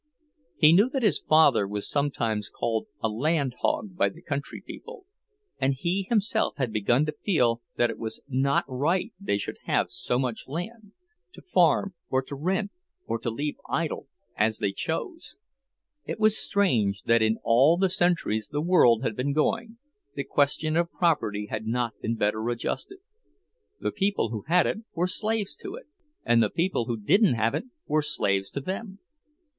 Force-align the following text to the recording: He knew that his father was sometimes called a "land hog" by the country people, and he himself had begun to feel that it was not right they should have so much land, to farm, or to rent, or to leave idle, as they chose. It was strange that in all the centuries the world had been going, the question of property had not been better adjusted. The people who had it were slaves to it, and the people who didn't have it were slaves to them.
He 0.57 0.73
knew 0.73 0.89
that 0.89 1.03
his 1.03 1.19
father 1.19 1.67
was 1.67 1.87
sometimes 1.87 2.49
called 2.49 2.87
a 3.03 3.07
"land 3.07 3.53
hog" 3.61 3.95
by 3.95 4.09
the 4.09 4.23
country 4.23 4.59
people, 4.59 5.05
and 5.59 5.75
he 5.75 6.07
himself 6.09 6.55
had 6.57 6.73
begun 6.73 7.05
to 7.05 7.11
feel 7.11 7.61
that 7.75 7.91
it 7.91 7.99
was 7.99 8.19
not 8.27 8.65
right 8.67 9.13
they 9.19 9.37
should 9.37 9.59
have 9.65 9.91
so 9.91 10.17
much 10.17 10.47
land, 10.47 10.93
to 11.33 11.43
farm, 11.43 11.93
or 12.09 12.23
to 12.23 12.33
rent, 12.35 12.71
or 13.05 13.19
to 13.19 13.29
leave 13.29 13.57
idle, 13.69 14.07
as 14.35 14.57
they 14.57 14.71
chose. 14.71 15.35
It 16.05 16.17
was 16.19 16.35
strange 16.35 17.03
that 17.03 17.21
in 17.21 17.37
all 17.43 17.77
the 17.77 17.87
centuries 17.87 18.47
the 18.47 18.59
world 18.59 19.03
had 19.03 19.15
been 19.15 19.33
going, 19.33 19.77
the 20.15 20.23
question 20.23 20.75
of 20.77 20.89
property 20.91 21.45
had 21.45 21.67
not 21.67 21.99
been 22.01 22.15
better 22.15 22.49
adjusted. 22.49 23.01
The 23.79 23.91
people 23.91 24.29
who 24.29 24.45
had 24.47 24.65
it 24.65 24.79
were 24.95 25.05
slaves 25.05 25.53
to 25.57 25.75
it, 25.75 25.85
and 26.25 26.41
the 26.41 26.49
people 26.49 26.85
who 26.85 26.97
didn't 26.97 27.35
have 27.35 27.53
it 27.53 27.65
were 27.85 28.01
slaves 28.01 28.49
to 28.49 28.59
them. 28.61 28.97